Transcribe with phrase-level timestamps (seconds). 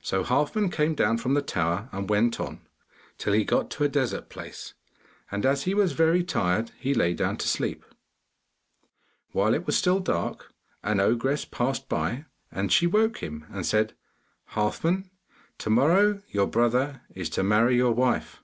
[0.00, 2.62] So Halfman came down from the tower, and went on,
[3.16, 4.74] till he got to a desert place,
[5.30, 7.84] and as he was very tired, he lay down to sleep.
[9.30, 10.52] While it was still dark,
[10.82, 13.94] an ogress passed by, and she woke him and said,
[14.56, 15.10] 'Halfman,
[15.58, 18.42] to morrow your brother is to marry your wife.